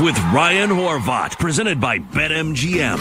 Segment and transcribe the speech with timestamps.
[0.00, 2.98] with Ryan Horvat, presented by BetMGM.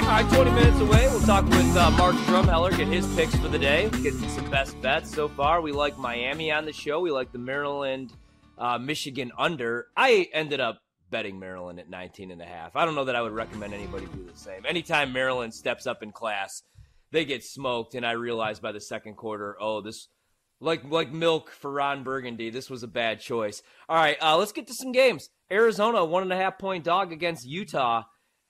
[0.00, 1.06] All right, 20 minutes away.
[1.08, 4.80] We'll talk with uh, Mark Drumheller, get his picks for the day, get some best
[4.80, 5.60] bets so far.
[5.60, 7.00] We like Miami on the show.
[7.00, 8.14] We like the Maryland
[8.56, 9.88] uh, Michigan under.
[9.96, 10.80] I ended up
[11.10, 12.76] betting Maryland at 19 and a half.
[12.76, 14.64] I don't know that I would recommend anybody do the same.
[14.66, 16.62] Anytime Maryland steps up in class,
[17.10, 20.08] they get smoked, and I realized by the second quarter, oh, this
[20.60, 22.50] like like milk for Ron Burgundy.
[22.50, 23.62] This was a bad choice.
[23.88, 25.30] All right, uh, let's get to some games.
[25.50, 28.04] Arizona one and a half point dog against Utah.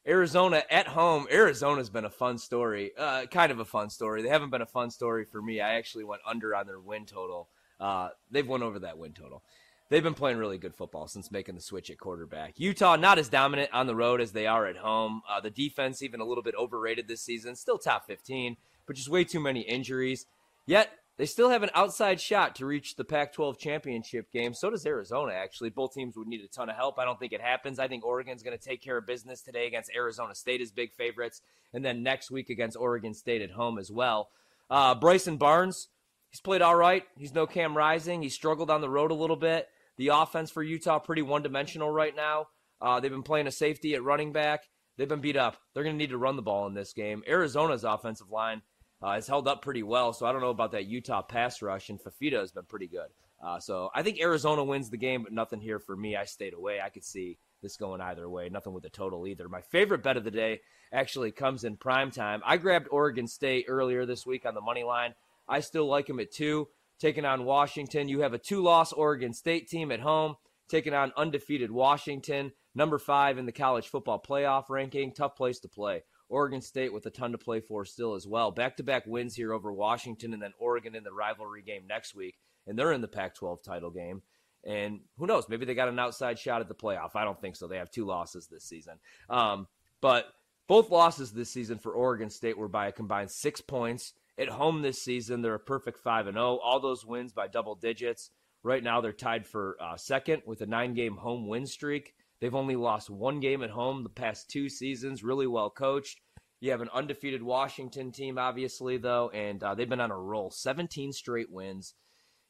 [0.06, 1.26] Arizona at home.
[1.30, 4.22] Arizona's been a fun story, uh, kind of a fun story.
[4.22, 5.60] They haven't been a fun story for me.
[5.60, 7.48] I actually went under on their win total.
[7.78, 9.42] Uh, they've won over that win total.
[9.90, 12.54] They've been playing really good football since making the switch at quarterback.
[12.58, 15.22] Utah not as dominant on the road as they are at home.
[15.28, 17.56] Uh, the defense even a little bit overrated this season.
[17.56, 20.26] Still top 15, but just way too many injuries.
[20.64, 24.54] Yet they still have an outside shot to reach the Pac 12 championship game.
[24.54, 25.68] So does Arizona, actually.
[25.68, 26.98] Both teams would need a ton of help.
[26.98, 27.78] I don't think it happens.
[27.78, 30.94] I think Oregon's going to take care of business today against Arizona State as big
[30.94, 31.42] favorites,
[31.74, 34.30] and then next week against Oregon State at home as well.
[34.70, 35.88] Uh, Bryson Barnes,
[36.30, 37.04] he's played all right.
[37.18, 38.22] He's no Cam Rising.
[38.22, 39.68] He struggled on the road a little bit.
[39.98, 42.46] The offense for Utah, pretty one dimensional right now.
[42.80, 44.62] Uh, they've been playing a safety at running back.
[44.96, 45.58] They've been beat up.
[45.74, 47.22] They're going to need to run the ball in this game.
[47.28, 48.62] Arizona's offensive line
[49.02, 50.12] uh, has held up pretty well.
[50.12, 53.08] So I don't know about that Utah pass rush, and Fifita has been pretty good.
[53.42, 56.16] Uh, so I think Arizona wins the game, but nothing here for me.
[56.16, 56.80] I stayed away.
[56.80, 58.48] I could see this going either way.
[58.48, 59.48] Nothing with the total either.
[59.48, 60.60] My favorite bet of the day
[60.92, 62.42] actually comes in prime time.
[62.44, 65.14] I grabbed Oregon State earlier this week on the money line.
[65.48, 68.08] I still like them at two, taking on Washington.
[68.08, 70.36] You have a two-loss Oregon State team at home,
[70.68, 75.12] taking on undefeated Washington, number five in the college football playoff ranking.
[75.12, 76.02] Tough place to play.
[76.30, 78.50] Oregon State with a ton to play for still as well.
[78.50, 82.14] Back to back wins here over Washington and then Oregon in the rivalry game next
[82.14, 82.36] week.
[82.66, 84.22] And they're in the Pac 12 title game.
[84.64, 85.48] And who knows?
[85.48, 87.16] Maybe they got an outside shot at the playoff.
[87.16, 87.66] I don't think so.
[87.66, 88.94] They have two losses this season.
[89.28, 89.66] Um,
[90.00, 90.26] but
[90.68, 94.12] both losses this season for Oregon State were by a combined six points.
[94.38, 96.60] At home this season, they're a perfect 5 and 0.
[96.62, 98.30] All those wins by double digits.
[98.62, 102.14] Right now, they're tied for uh, second with a nine game home win streak.
[102.40, 106.20] They've only lost one game at home the past two seasons, really well coached.
[106.60, 110.50] You have an undefeated Washington team, obviously, though, and uh, they've been on a roll
[110.50, 111.94] 17 straight wins.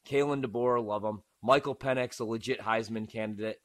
[0.06, 1.22] Kalen DeBoer, love him.
[1.42, 3.58] Michael Penix, a legit Heisman candidate.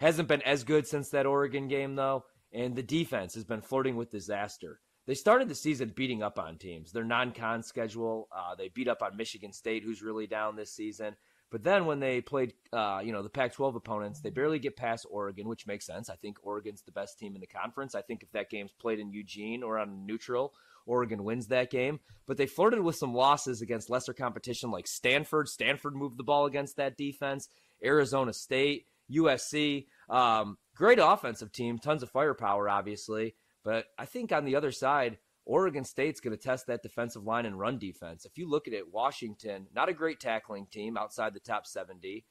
[0.00, 3.96] Hasn't been as good since that Oregon game, though, and the defense has been flirting
[3.96, 4.80] with disaster.
[5.06, 6.92] They started the season beating up on teams.
[6.92, 10.74] Their non con schedule, uh, they beat up on Michigan State, who's really down this
[10.74, 11.16] season.
[11.52, 15.06] But then when they played, uh, you know, the Pac-12 opponents, they barely get past
[15.10, 16.08] Oregon, which makes sense.
[16.08, 17.94] I think Oregon's the best team in the conference.
[17.94, 20.54] I think if that game's played in Eugene or on neutral,
[20.86, 22.00] Oregon wins that game.
[22.26, 25.46] But they flirted with some losses against lesser competition like Stanford.
[25.46, 27.50] Stanford moved the ball against that defense.
[27.84, 29.88] Arizona State, USC.
[30.08, 33.34] Um, great offensive team, tons of firepower, obviously.
[33.62, 37.46] But I think on the other side, Oregon State's going to test that defensive line
[37.46, 38.24] and run defense.
[38.24, 42.24] If you look at it, Washington, not a great tackling team outside the top 70.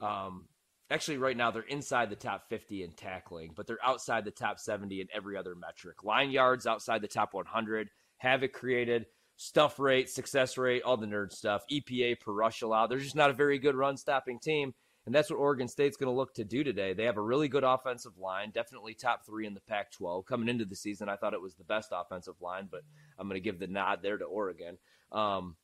[0.00, 0.46] Um,
[0.90, 4.58] actually, right now, they're inside the top 50 in tackling, but they're outside the top
[4.58, 6.04] 70 in every other metric.
[6.04, 9.06] Line yards outside the top 100, havoc created,
[9.36, 12.88] stuff rate, success rate, all the nerd stuff, EPA per rush allowed.
[12.88, 14.74] They're just not a very good run stopping team.
[15.08, 16.92] And that's what Oregon State's going to look to do today.
[16.92, 20.26] They have a really good offensive line, definitely top three in the Pac 12.
[20.26, 22.82] Coming into the season, I thought it was the best offensive line, but
[23.18, 24.76] I'm going to give the nod there to Oregon.
[25.10, 25.56] Um,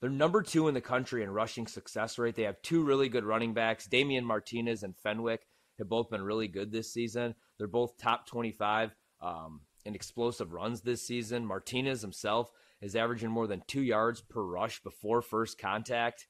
[0.00, 2.34] they're number two in the country in rushing success rate.
[2.34, 3.86] They have two really good running backs.
[3.86, 5.46] Damien Martinez and Fenwick
[5.78, 7.36] have both been really good this season.
[7.58, 8.90] They're both top 25
[9.20, 11.46] um, in explosive runs this season.
[11.46, 12.50] Martinez himself
[12.80, 16.26] is averaging more than two yards per rush before first contact.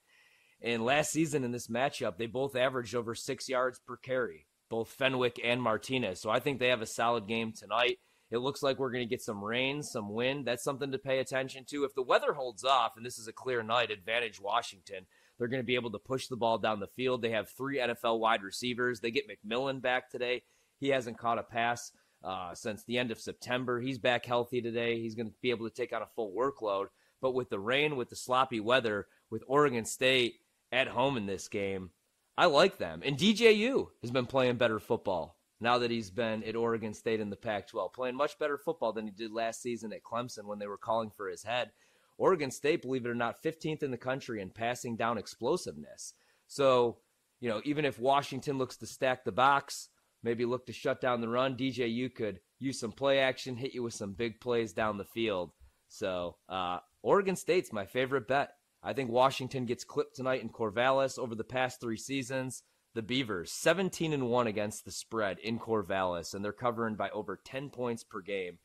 [0.62, 4.90] And last season in this matchup, they both averaged over six yards per carry, both
[4.90, 6.20] Fenwick and Martinez.
[6.20, 7.98] So I think they have a solid game tonight.
[8.30, 10.46] It looks like we're going to get some rain, some wind.
[10.46, 11.84] That's something to pay attention to.
[11.84, 15.06] If the weather holds off, and this is a clear night, advantage Washington,
[15.38, 17.22] they're going to be able to push the ball down the field.
[17.22, 19.00] They have three NFL wide receivers.
[19.00, 20.42] They get McMillan back today.
[20.78, 21.90] He hasn't caught a pass
[22.22, 23.80] uh, since the end of September.
[23.80, 25.00] He's back healthy today.
[25.00, 26.86] He's going to be able to take on a full workload.
[27.20, 30.34] But with the rain, with the sloppy weather, with Oregon State
[30.72, 31.90] at home in this game.
[32.36, 33.02] I like them.
[33.04, 37.28] And DJU has been playing better football now that he's been at Oregon State in
[37.30, 40.58] the Pac 12, playing much better football than he did last season at Clemson when
[40.58, 41.70] they were calling for his head.
[42.16, 46.14] Oregon State, believe it or not, 15th in the country in passing down explosiveness.
[46.48, 46.98] So,
[47.40, 49.88] you know, even if Washington looks to stack the box,
[50.22, 53.82] maybe look to shut down the run, DJU could use some play action, hit you
[53.82, 55.52] with some big plays down the field.
[55.88, 58.52] So, uh, Oregon State's my favorite bet.
[58.82, 62.62] I think Washington gets clipped tonight in Corvallis over the past three seasons.
[62.92, 67.38] the Beavers, 17 and 1 against the spread in Corvallis, and they're covering by over
[67.44, 68.58] 10 points per game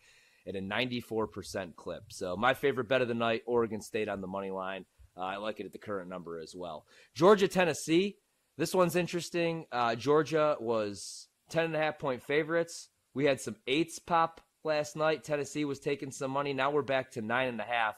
[0.47, 2.03] at a 94% clip.
[2.09, 4.85] So, my favorite bet of the night Oregon State on the money line.
[5.17, 6.85] Uh, I like it at the current number as well.
[7.13, 8.17] Georgia, Tennessee.
[8.57, 9.65] This one's interesting.
[9.71, 12.89] Uh, Georgia was 10 and a half point favorites.
[13.13, 15.23] We had some eights pop last night.
[15.23, 16.53] Tennessee was taking some money.
[16.53, 17.95] Now we're back to nine and a half.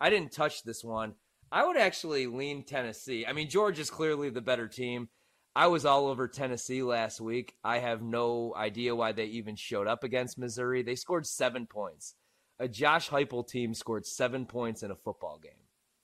[0.00, 1.14] I didn't touch this one.
[1.52, 3.26] I would actually lean Tennessee.
[3.26, 5.08] I mean, Georgia's clearly the better team.
[5.54, 7.54] I was all over Tennessee last week.
[7.64, 10.82] I have no idea why they even showed up against Missouri.
[10.82, 12.14] They scored seven points.
[12.60, 15.52] A Josh Heupel team scored seven points in a football game.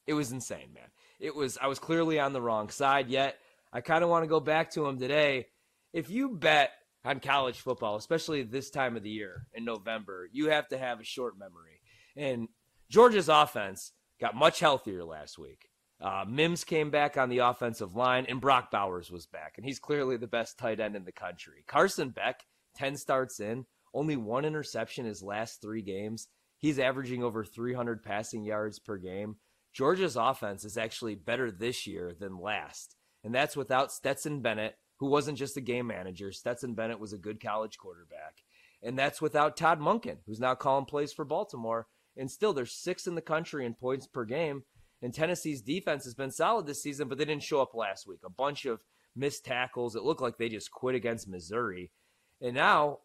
[0.06, 0.88] It was insane, man.
[1.20, 1.58] It was.
[1.60, 3.08] I was clearly on the wrong side.
[3.08, 3.36] Yet
[3.72, 5.46] I kind of want to go back to him today.
[5.92, 6.70] If you bet
[7.04, 11.00] on college football, especially this time of the year in November, you have to have
[11.00, 11.80] a short memory.
[12.16, 12.48] And
[12.88, 15.68] Georgia's offense got much healthier last week.
[16.00, 19.78] Uh, Mims came back on the offensive line, and Brock Bowers was back, and he's
[19.78, 21.64] clearly the best tight end in the country.
[21.66, 22.44] Carson Beck,
[22.76, 23.64] 10 starts in,
[23.94, 26.28] only one interception his last three games.
[26.58, 29.36] He's averaging over 300 passing yards per game.
[29.72, 35.10] Georgia's offense is actually better this year than last, and that's without Stetson Bennett, who
[35.10, 36.32] wasn't just a game manager.
[36.32, 38.36] Stetson Bennett was a good college quarterback,
[38.82, 41.86] and that's without Todd Monken, who's now calling plays for Baltimore.
[42.16, 44.62] And still, they're sixth in the country in points per game
[45.02, 48.20] and Tennessee's defense has been solid this season, but they didn't show up last week.
[48.24, 48.80] A bunch of
[49.14, 49.94] missed tackles.
[49.94, 51.90] It looked like they just quit against Missouri.
[52.40, 53.00] And now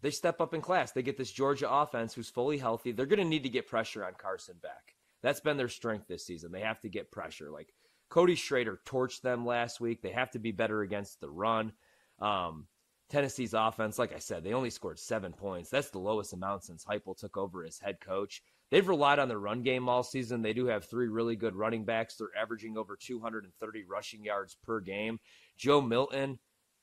[0.00, 0.92] they step up in class.
[0.92, 2.92] They get this Georgia offense who's fully healthy.
[2.92, 4.94] They're going to need to get pressure on Carson Beck.
[5.22, 6.52] That's been their strength this season.
[6.52, 7.50] They have to get pressure.
[7.50, 7.72] Like
[8.08, 10.02] Cody Schrader torched them last week.
[10.02, 11.72] They have to be better against the run.
[12.20, 12.66] Um,
[13.10, 15.70] Tennessee's offense, like I said, they only scored seven points.
[15.70, 18.42] That's the lowest amount since Heupel took over as head coach.
[18.70, 20.42] They've relied on the run game all season.
[20.42, 22.16] They do have three really good running backs.
[22.16, 25.20] They're averaging over 230 rushing yards per game.
[25.56, 26.38] Joe Milton,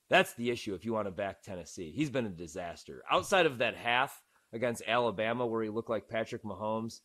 [0.10, 1.92] that's the issue if you want to back Tennessee.
[1.92, 3.04] He's been a disaster.
[3.12, 4.22] Outside of that half
[4.54, 7.02] against Alabama where he looked like Patrick Mahomes,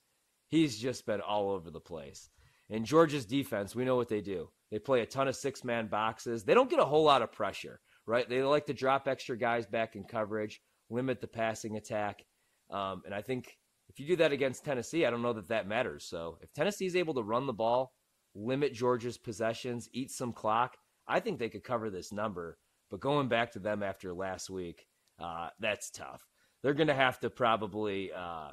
[0.49, 2.31] he's just been all over the place.
[2.69, 4.51] In Georgia's defense, we know what they do.
[4.71, 6.45] They play a ton of six man boxes.
[6.45, 8.29] They don't get a whole lot of pressure, right?
[8.29, 12.25] They like to drop extra guys back in coverage, limit the passing attack.
[12.71, 13.57] Um, and I think
[13.97, 16.05] if you do that against Tennessee, I don't know that that matters.
[16.07, 17.95] So if Tennessee is able to run the ball,
[18.35, 20.77] limit Georgia's possessions, eat some clock,
[21.09, 22.59] I think they could cover this number.
[22.91, 24.87] But going back to them after last week,
[25.19, 26.21] uh, that's tough.
[26.63, 28.51] They're going to have to probably, uh,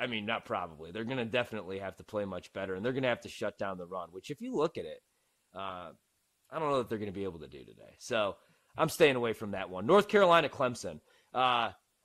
[0.00, 2.92] I mean, not probably, they're going to definitely have to play much better, and they're
[2.92, 4.98] going to have to shut down the run, which, if you look at it,
[5.54, 5.90] uh,
[6.50, 7.94] I don't know that they're going to be able to do today.
[7.98, 8.34] So
[8.76, 9.86] I'm staying away from that one.
[9.86, 10.98] North Carolina, Clemson.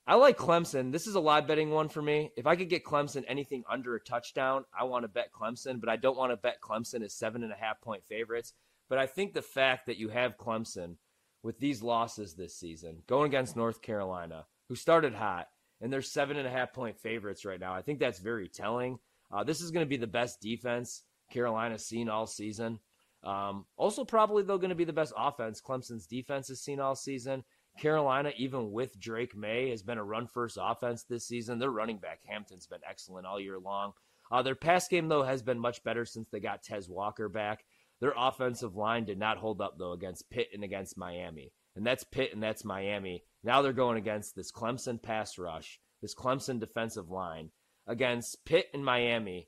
[0.07, 0.91] I like Clemson.
[0.91, 2.31] This is a live betting one for me.
[2.35, 5.89] If I could get Clemson anything under a touchdown, I want to bet Clemson, but
[5.89, 8.53] I don't want to bet Clemson as seven and a half point favorites.
[8.89, 10.95] But I think the fact that you have Clemson
[11.43, 15.47] with these losses this season, going against North Carolina, who started hot,
[15.79, 18.97] and they're seven and a half point favorites right now, I think that's very telling.
[19.31, 22.79] Uh, this is going to be the best defense Carolina's seen all season.
[23.23, 26.95] Um, also, probably they're going to be the best offense Clemson's defense has seen all
[26.95, 27.43] season.
[27.79, 31.59] Carolina, even with Drake Maye, has been a run first offense this season.
[31.59, 33.93] Their running back, Hampton's been excellent all year long.
[34.31, 37.63] Uh, their pass game, though, has been much better since they got Tez Walker back.
[37.99, 41.51] Their offensive line did not hold up, though, against Pitt and against Miami.
[41.75, 43.23] And that's Pitt and that's Miami.
[43.43, 47.51] Now they're going against this Clemson pass rush, this Clemson defensive line.
[47.87, 49.47] Against Pitt and Miami,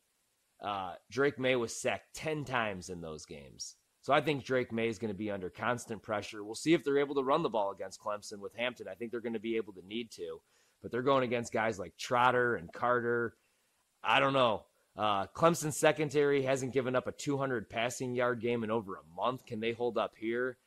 [0.63, 3.75] uh, Drake Maye was sacked 10 times in those games.
[4.03, 6.43] So I think Drake Maye is going to be under constant pressure.
[6.43, 8.87] We'll see if they're able to run the ball against Clemson with Hampton.
[8.89, 10.41] I think they're going to be able to need to,
[10.81, 13.33] but they're going against guys like Trotter and Carter.
[14.03, 14.65] I don't know.
[14.97, 19.45] Uh, Clemson's secondary hasn't given up a 200 passing yard game in over a month.
[19.45, 20.57] Can they hold up here?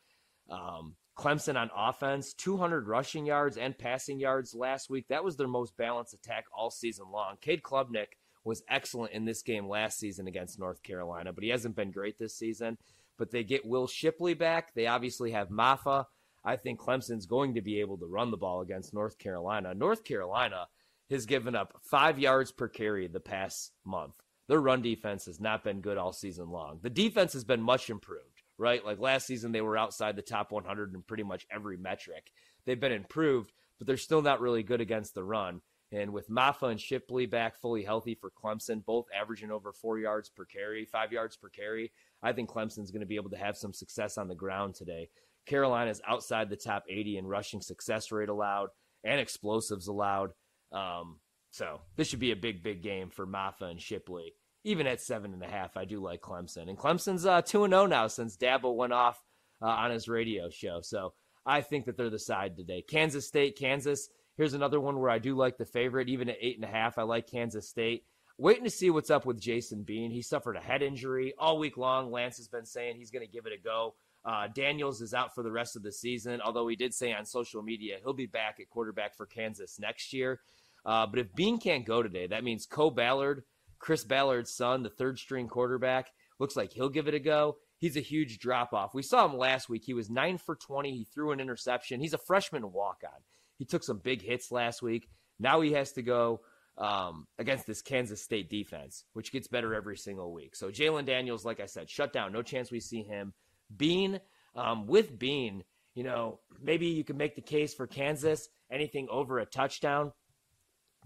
[0.48, 5.08] Um, Clemson on offense, 200 rushing yards and passing yards last week.
[5.08, 7.36] That was their most balanced attack all season long.
[7.42, 11.76] Cade Klubnik was excellent in this game last season against North Carolina, but he hasn't
[11.76, 12.78] been great this season
[13.18, 14.74] but they get Will Shipley back.
[14.74, 16.06] They obviously have Mafah.
[16.44, 19.74] I think Clemson's going to be able to run the ball against North Carolina.
[19.74, 20.68] North Carolina
[21.10, 24.14] has given up five yards per carry the past month.
[24.48, 26.78] Their run defense has not been good all season long.
[26.82, 28.84] The defense has been much improved, right?
[28.84, 32.30] Like last season, they were outside the top 100 in pretty much every metric.
[32.64, 35.62] They've been improved, but they're still not really good against the run.
[35.92, 40.28] And with Mafah and Shipley back fully healthy for Clemson, both averaging over four yards
[40.28, 43.56] per carry, five yards per carry, I think Clemson's going to be able to have
[43.56, 45.08] some success on the ground today.
[45.46, 48.70] Carolina's outside the top 80 in rushing success rate allowed
[49.04, 50.32] and explosives allowed.
[50.72, 54.34] Um, so this should be a big, big game for Mafah and Shipley.
[54.64, 56.68] Even at seven and a half, I do like Clemson.
[56.68, 59.22] And Clemson's uh, 2 0 now since Dabo went off
[59.62, 60.80] uh, on his radio show.
[60.82, 61.14] So
[61.46, 62.82] I think that they're the side today.
[62.82, 64.08] Kansas State, Kansas.
[64.36, 66.98] Here's another one where I do like the favorite, even at eight and a half.
[66.98, 68.04] I like Kansas State.
[68.38, 70.10] Waiting to see what's up with Jason Bean.
[70.10, 72.12] He suffered a head injury all week long.
[72.12, 73.94] Lance has been saying he's going to give it a go.
[74.26, 77.24] Uh, Daniels is out for the rest of the season, although he did say on
[77.24, 80.40] social media he'll be back at quarterback for Kansas next year.
[80.84, 83.44] Uh, but if Bean can't go today, that means Cole Ballard,
[83.78, 87.56] Chris Ballard's son, the third string quarterback, looks like he'll give it a go.
[87.78, 88.94] He's a huge drop off.
[88.94, 89.84] We saw him last week.
[89.84, 90.90] He was nine for 20.
[90.92, 92.00] He threw an interception.
[92.00, 93.20] He's a freshman walk on.
[93.58, 95.08] He took some big hits last week.
[95.38, 96.40] Now he has to go
[96.78, 100.54] um, against this Kansas State defense, which gets better every single week.
[100.54, 102.32] So Jalon Daniels, like I said, shut down.
[102.32, 103.32] No chance we see him.
[103.74, 104.20] Bean,
[104.54, 109.38] um, with Bean, you know, maybe you can make the case for Kansas, anything over
[109.38, 110.12] a touchdown.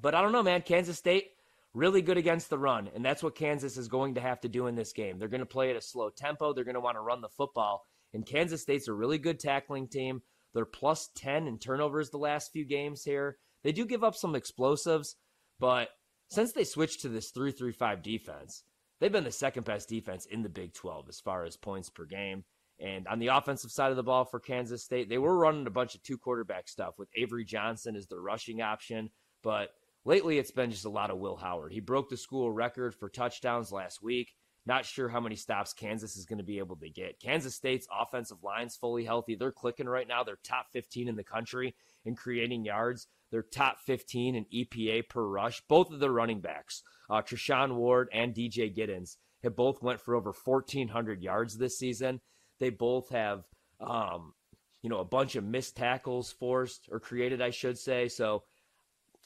[0.01, 0.63] But I don't know, man.
[0.63, 1.29] Kansas State,
[1.75, 4.67] really good against the run, and that's what Kansas is going to have to do
[4.67, 5.19] in this game.
[5.19, 6.53] They're going to play at a slow tempo.
[6.53, 7.87] They're going to want to run the football.
[8.13, 10.23] And Kansas State's a really good tackling team.
[10.55, 13.39] They're plus 10 in turnovers the last few games here.
[13.63, 15.17] They do give up some explosives,
[15.59, 15.91] but
[16.29, 18.65] since they switched to this 3 3 5 defense,
[18.99, 22.05] they've been the second best defense in the Big 12 as far as points per
[22.05, 22.45] game.
[22.81, 25.71] And on the offensive side of the ball for Kansas State, they were running a
[25.71, 29.11] bunch of two quarterback stuff with Avery Johnson as their rushing option.
[29.43, 29.71] But
[30.07, 31.73] lately, it's been just a lot of Will Howard.
[31.73, 34.35] He broke the school record for touchdowns last week.
[34.71, 37.19] Not sure how many stops Kansas is going to be able to get.
[37.19, 39.35] Kansas State's offensive line's fully healthy.
[39.35, 40.23] They're clicking right now.
[40.23, 41.75] They're top 15 in the country
[42.05, 43.09] in creating yards.
[43.33, 45.61] They're top 15 in EPA per rush.
[45.67, 50.15] Both of the running backs, uh, Treshaun Ward and DJ Giddens, have both went for
[50.15, 52.21] over 1,400 yards this season.
[52.61, 53.43] They both have,
[53.81, 54.35] um,
[54.83, 58.07] you know, a bunch of missed tackles forced or created, I should say.
[58.07, 58.45] So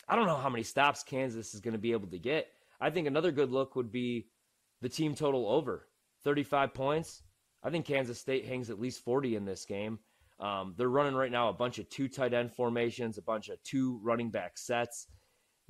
[0.09, 2.47] I don't know how many stops Kansas is going to be able to get.
[2.81, 4.29] I think another good look would be
[4.85, 5.89] the team total over
[6.25, 7.23] 35 points.
[7.63, 9.99] I think Kansas State hangs at least 40 in this game.
[10.39, 13.63] Um, they're running right now a bunch of two tight end formations, a bunch of
[13.63, 15.07] two running back sets.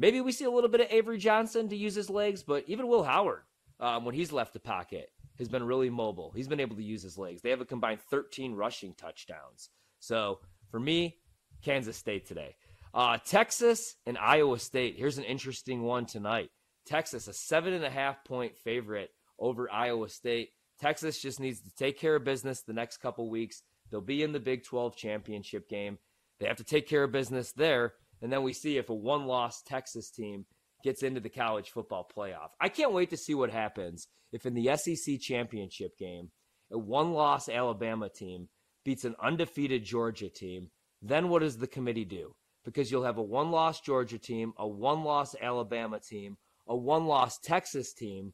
[0.01, 2.89] Maybe we see a little bit of Avery Johnson to use his legs, but even
[2.89, 3.43] Will Howard,
[3.79, 6.33] um, when he's left the pocket, has been really mobile.
[6.35, 7.41] He's been able to use his legs.
[7.41, 9.71] They have a combined 13 rushing touchdowns.
[10.01, 10.41] So
[10.73, 11.19] for me,
[11.63, 12.57] Kansas State today.
[12.93, 14.97] Uh, Texas and Iowa State.
[14.99, 16.51] Here's an interesting one tonight.
[16.87, 20.51] Texas, a seven and a half point favorite over Iowa State.
[20.81, 23.63] Texas just needs to take care of business the next couple weeks.
[23.91, 25.99] They'll be in the Big 12 championship game.
[26.41, 27.95] They have to take care of business there.
[28.21, 30.47] And then we see if a one loss Texas team
[30.83, 32.51] gets into the college football playoff.
[32.61, 36.31] I can't wait to see what happens if in the SEC championship game,
[36.71, 38.49] a one loss Alabama team
[38.85, 40.71] beats an undefeated Georgia team.
[41.01, 42.35] Then what does the committee do?
[42.65, 46.37] Because you'll have a one loss Georgia team, a one loss Alabama team,
[46.67, 48.33] a one loss Texas team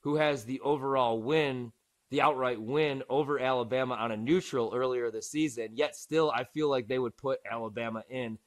[0.00, 1.72] who has the overall win,
[2.10, 5.68] the outright win over Alabama on a neutral earlier this season.
[5.74, 8.38] Yet still, I feel like they would put Alabama in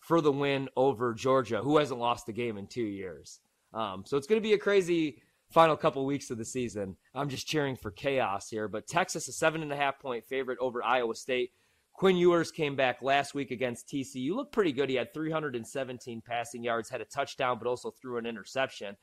[0.00, 3.40] for the win over Georgia, who hasn't lost a game in two years.
[3.72, 6.96] Um, so it's going to be a crazy final couple weeks of the season.
[7.14, 8.68] I'm just cheering for chaos here.
[8.68, 11.52] But Texas, a seven and a half point favorite over Iowa State.
[12.00, 14.34] Quinn Ewers came back last week against TCU.
[14.34, 14.88] Looked pretty good.
[14.88, 18.96] He had 317 passing yards, had a touchdown, but also threw an interception.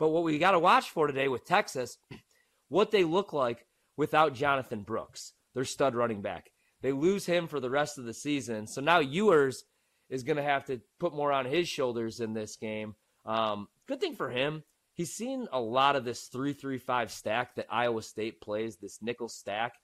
[0.00, 1.98] But what we got to watch for today with Texas,
[2.68, 3.66] what they look like
[3.96, 6.50] without Jonathan Brooks, their stud running back.
[6.82, 8.66] They lose him for the rest of the season.
[8.66, 9.62] So now Ewers
[10.08, 12.96] is going to have to put more on his shoulders in this game.
[13.24, 14.64] Um, good thing for him.
[14.94, 18.98] He's seen a lot of this 3 3 5 stack that Iowa State plays, this
[19.00, 19.74] nickel stack.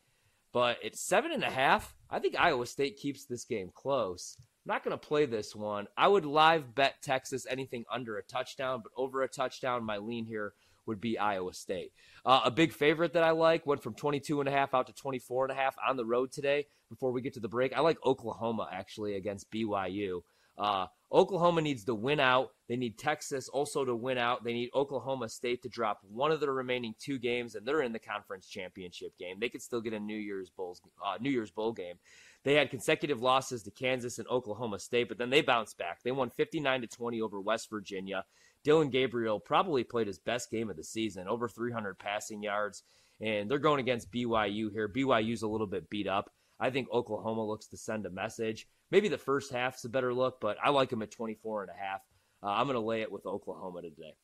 [0.52, 1.95] But it's seven and a half.
[2.10, 4.36] I think Iowa State keeps this game close.
[4.38, 5.86] I'm not going to play this one.
[5.96, 10.24] I would live bet Texas anything under a touchdown, but over a touchdown, my lean
[10.24, 10.54] here
[10.86, 11.92] would be Iowa State.
[12.24, 14.92] Uh, a big favorite that I like went from 22 and a half out to
[14.92, 16.66] 24 and a half on the road today.
[16.88, 20.22] Before we get to the break, I like Oklahoma actually against BYU.
[20.56, 22.50] Uh, Oklahoma needs to win out.
[22.68, 24.42] They need Texas also to win out.
[24.42, 27.92] They need Oklahoma State to drop one of the remaining two games, and they're in
[27.92, 29.38] the conference championship game.
[29.40, 31.96] They could still get a New Year's Bowls, uh, New Year's Bowl game.
[32.42, 36.02] They had consecutive losses to Kansas and Oklahoma State, but then they bounced back.
[36.02, 38.24] They won 59 to 20 over West Virginia.
[38.64, 42.82] Dillon Gabriel probably played his best game of the season, over 300 passing yards,
[43.20, 44.88] and they're going against BYU here.
[44.88, 46.30] BYU's a little bit beat up.
[46.58, 48.66] I think Oklahoma looks to send a message.
[48.90, 51.74] Maybe the first half's a better look, but I like them at 24 and a
[51.74, 52.00] half.
[52.42, 54.14] Uh, I'm going to lay it with Oklahoma today.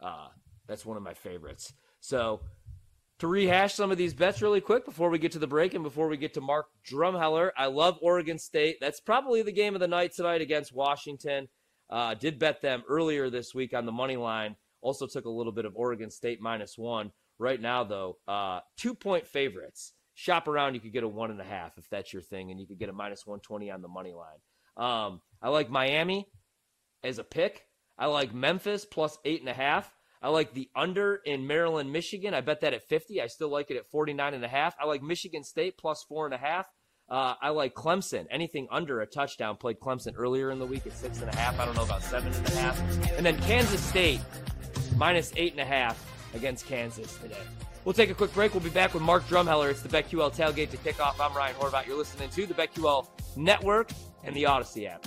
[0.00, 0.28] Uh,
[0.66, 1.72] that's one of my favorites.
[2.00, 2.40] So
[3.18, 5.84] to rehash some of these bets really quick before we get to the break and
[5.84, 8.78] before we get to Mark Drumheller, I love Oregon State.
[8.80, 11.48] That's probably the game of the night tonight against Washington.
[11.88, 14.56] Uh, did bet them earlier this week on the money line.
[14.80, 17.12] Also took a little bit of Oregon State minus one.
[17.38, 20.74] Right now, though, uh, two point favorites shop around.
[20.74, 22.78] You could get a one and a half if that's your thing, and you could
[22.78, 24.38] get a minus 120 on the money line.
[24.76, 26.26] Um, I like Miami
[27.02, 27.66] as a pick.
[27.98, 29.92] I like Memphis plus eight and a half.
[30.22, 32.32] I like the under in Maryland, Michigan.
[32.32, 33.20] I bet that at 50.
[33.20, 34.74] I still like it at 49 and a half.
[34.80, 36.66] I like Michigan State plus four and a half.
[37.08, 38.26] Uh, I like Clemson.
[38.30, 39.56] Anything under a touchdown.
[39.56, 41.58] Played Clemson earlier in the week at six and a half.
[41.58, 42.80] I don't know about seven and a half.
[43.16, 44.20] And then Kansas State
[44.96, 47.36] minus eight and a half against Kansas today.
[47.84, 48.54] We'll take a quick break.
[48.54, 49.70] We'll be back with Mark Drumheller.
[49.70, 51.20] It's the BetQL tailgate to kick off.
[51.20, 51.86] I'm Ryan Horvat.
[51.86, 53.90] You're listening to the BetQL Network
[54.22, 55.04] and the Audacy app.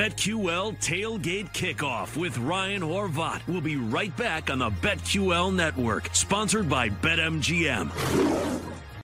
[0.00, 3.42] BetQL Tailgate Kickoff with Ryan Horvat.
[3.46, 8.69] We'll be right back on the BetQL Network, sponsored by BetMGM.